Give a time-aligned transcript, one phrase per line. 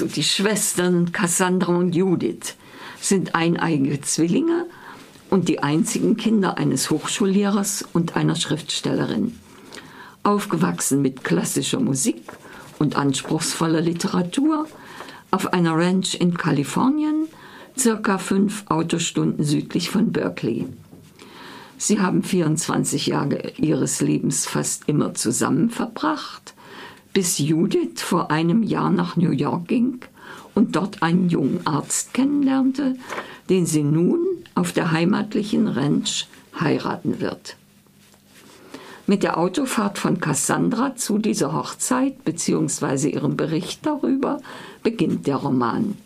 [0.00, 2.54] Also die Schwestern Cassandra und Judith
[3.02, 4.64] sind eineige Zwillinge
[5.28, 9.38] und die einzigen Kinder eines Hochschullehrers und einer Schriftstellerin.
[10.22, 12.32] Aufgewachsen mit klassischer Musik
[12.78, 14.66] und anspruchsvoller Literatur
[15.30, 17.28] auf einer Ranch in Kalifornien,
[17.78, 20.66] circa fünf Autostunden südlich von Berkeley.
[21.76, 26.54] Sie haben 24 Jahre ihres Lebens fast immer zusammen verbracht,
[27.12, 30.00] bis Judith vor einem Jahr nach New York ging
[30.54, 32.96] und dort einen jungen Arzt kennenlernte,
[33.48, 34.20] den sie nun
[34.54, 37.56] auf der heimatlichen Ranch heiraten wird.
[39.06, 43.08] Mit der Autofahrt von Cassandra zu dieser Hochzeit bzw.
[43.08, 44.40] ihrem Bericht darüber
[44.84, 45.96] beginnt der Roman.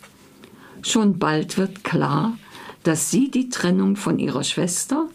[0.81, 2.39] Schon bald wird klar,
[2.83, 5.09] dass sie die Trennung von ihrer Schwester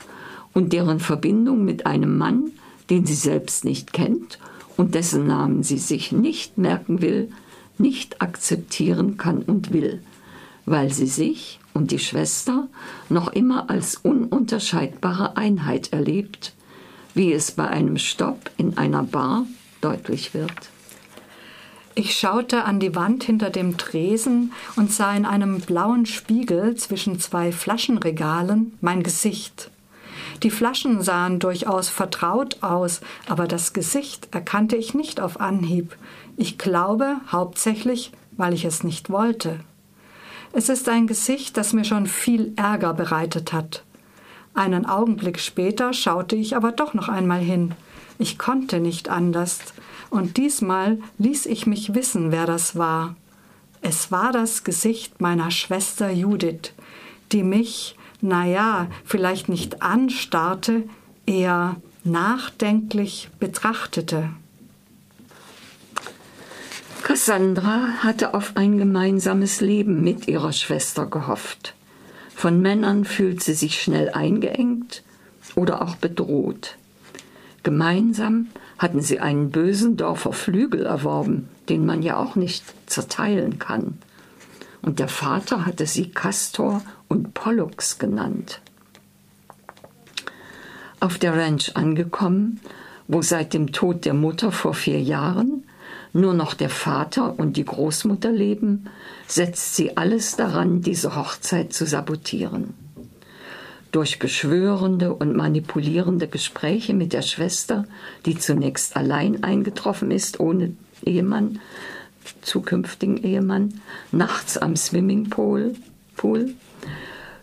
[0.54, 2.52] und deren Verbindung mit einem Mann,
[2.92, 4.40] den sie selbst nicht kennt
[4.80, 7.30] und dessen Namen sie sich nicht merken will,
[7.78, 10.02] nicht akzeptieren kann und will,
[10.66, 12.70] weil sie sich und die Schwester
[13.10, 16.54] noch immer als ununterscheidbare Einheit erlebt,
[17.14, 19.46] wie es bei einem Stopp in einer Bar
[19.82, 20.70] deutlich wird.
[21.94, 27.20] Ich schaute an die Wand hinter dem Tresen und sah in einem blauen Spiegel zwischen
[27.20, 29.72] zwei Flaschenregalen mein Gesicht.
[30.44, 35.96] Die Flaschen sahen durchaus vertraut aus, aber das Gesicht erkannte ich nicht auf Anhieb.
[36.38, 39.60] Ich glaube hauptsächlich, weil ich es nicht wollte.
[40.54, 43.84] Es ist ein Gesicht, das mir schon viel Ärger bereitet hat.
[44.54, 47.74] Einen Augenblick später schaute ich aber doch noch einmal hin.
[48.18, 49.60] Ich konnte nicht anders,
[50.10, 53.16] und diesmal ließ ich mich wissen, wer das war.
[53.82, 56.74] Es war das Gesicht meiner Schwester Judith,
[57.32, 60.84] die mich, na ja, vielleicht nicht anstarrte,
[61.26, 64.30] eher nachdenklich betrachtete.
[67.04, 71.74] Cassandra hatte auf ein gemeinsames Leben mit ihrer Schwester gehofft.
[72.36, 75.04] Von Männern fühlt sie sich schnell eingeengt
[75.56, 76.78] oder auch bedroht.
[77.64, 78.48] Gemeinsam
[78.78, 83.98] hatten sie einen bösen Dorfer Flügel erworben, den man ja auch nicht zerteilen kann.
[84.82, 88.62] Und der Vater hatte sie Castor und Pollux genannt.
[91.02, 92.62] Auf der Ranch angekommen,
[93.08, 95.64] wo seit dem Tod der Mutter vor vier Jahren
[96.14, 98.86] nur noch der Vater und die Großmutter leben,
[99.28, 102.74] setzt sie alles daran, diese Hochzeit zu sabotieren.
[103.92, 107.86] Durch beschwörende und manipulierende Gespräche mit der Schwester,
[108.26, 111.60] die zunächst allein eingetroffen ist, ohne Ehemann,
[112.42, 113.82] zukünftigen Ehemann,
[114.12, 115.76] nachts am Swimmingpool,
[116.16, 116.54] Pool,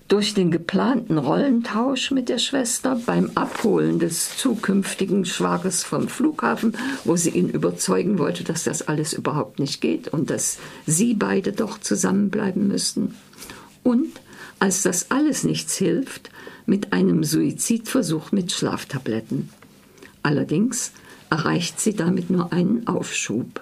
[0.08, 7.16] durch den geplanten Rollentausch mit der Schwester beim Abholen des zukünftigen Schwagers vom Flughafen, wo
[7.16, 11.80] sie ihn überzeugen wollte, dass das alles überhaupt nicht geht und dass sie beide doch
[11.80, 13.14] zusammenbleiben müssten.
[13.82, 14.12] Und
[14.58, 16.30] als das alles nichts hilft,
[16.66, 19.50] mit einem Suizidversuch mit Schlaftabletten.
[20.22, 20.92] Allerdings
[21.30, 23.60] erreicht sie damit nur einen Aufschub.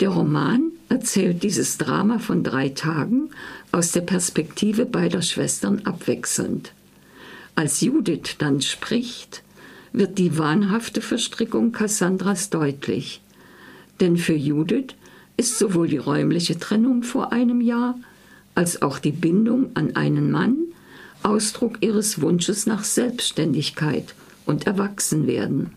[0.00, 3.30] Der Roman erzählt dieses Drama von drei Tagen
[3.72, 6.72] aus der Perspektive beider Schwestern abwechselnd.
[7.54, 9.42] Als Judith dann spricht,
[9.92, 13.22] wird die wahnhafte Verstrickung Cassandras deutlich.
[14.00, 14.94] Denn für Judith
[15.36, 17.98] ist sowohl die räumliche Trennung vor einem Jahr
[18.54, 20.56] als auch die Bindung an einen Mann
[21.22, 24.14] Ausdruck ihres Wunsches nach Selbstständigkeit
[24.44, 25.70] und Erwachsenwerden.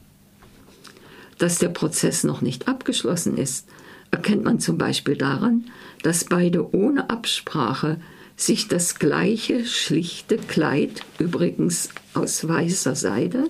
[1.37, 3.67] Dass der Prozess noch nicht abgeschlossen ist,
[4.11, 5.65] erkennt man zum Beispiel daran,
[6.03, 7.97] dass beide ohne Absprache
[8.35, 13.49] sich das gleiche schlichte Kleid, übrigens aus weißer Seide,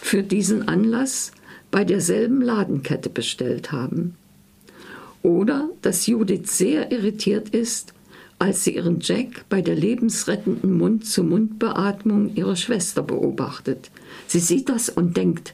[0.00, 1.32] für diesen Anlass
[1.70, 4.16] bei derselben Ladenkette bestellt haben.
[5.22, 7.92] Oder dass Judith sehr irritiert ist,
[8.38, 13.90] als sie ihren Jack bei der lebensrettenden Mund-zu-Mund-Beatmung ihrer Schwester beobachtet.
[14.26, 15.52] Sie sieht das und denkt,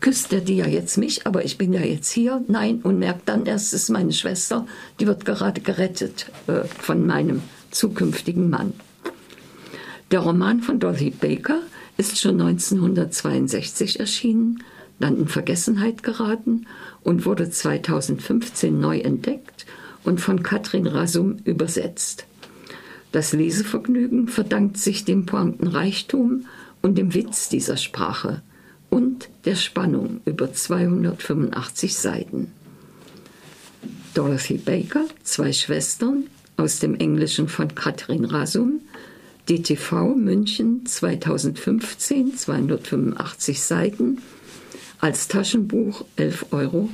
[0.00, 2.42] küsst er die ja jetzt mich, aber ich bin ja jetzt hier.
[2.48, 4.66] Nein, und merkt dann erst, es ist meine Schwester,
[4.98, 8.72] die wird gerade gerettet äh, von meinem zukünftigen Mann.
[10.10, 11.60] Der Roman von Dorothy Baker
[11.96, 14.64] ist schon 1962 erschienen,
[14.98, 16.66] dann in Vergessenheit geraten
[17.04, 19.66] und wurde 2015 neu entdeckt
[20.02, 22.26] und von Katrin Rasum übersetzt.
[23.12, 26.46] Das Lesevergnügen verdankt sich dem Pointenreichtum
[26.80, 28.42] und dem Witz dieser Sprache
[28.90, 32.52] und der Spannung über 285 Seiten.
[34.14, 36.24] Dorothy Baker, zwei Schwestern,
[36.56, 38.80] aus dem Englischen von Katrin Rasum,
[39.48, 44.18] DTV München 2015, 285 Seiten,
[45.00, 46.90] als Taschenbuch 11,30 Euro.